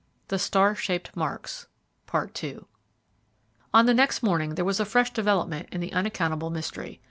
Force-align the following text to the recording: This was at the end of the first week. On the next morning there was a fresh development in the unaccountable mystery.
This 0.29 0.45
was 0.49 0.49
at 0.49 0.51
the 0.53 0.59
end 0.93 1.09
of 1.13 1.13
the 1.13 1.67
first 2.15 2.41
week. 2.41 2.55
On 3.71 3.85
the 3.85 3.93
next 3.93 4.23
morning 4.23 4.55
there 4.55 4.65
was 4.65 4.79
a 4.79 4.83
fresh 4.85 5.11
development 5.11 5.69
in 5.71 5.79
the 5.79 5.93
unaccountable 5.93 6.49
mystery. 6.49 6.99